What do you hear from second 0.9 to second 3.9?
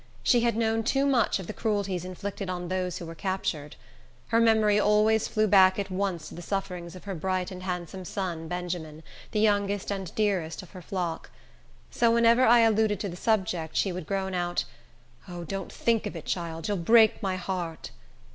much of the cruelties inflicted on those who were captured.